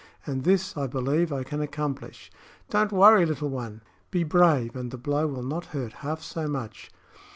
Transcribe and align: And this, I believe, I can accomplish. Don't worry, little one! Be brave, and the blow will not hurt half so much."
And 0.25 0.45
this, 0.45 0.75
I 0.75 0.87
believe, 0.87 1.31
I 1.31 1.43
can 1.43 1.61
accomplish. 1.61 2.31
Don't 2.71 2.91
worry, 2.91 3.23
little 3.23 3.49
one! 3.49 3.81
Be 4.09 4.23
brave, 4.23 4.75
and 4.75 4.89
the 4.89 4.97
blow 4.97 5.27
will 5.27 5.43
not 5.43 5.65
hurt 5.77 5.93
half 6.01 6.23
so 6.23 6.47
much." 6.47 6.89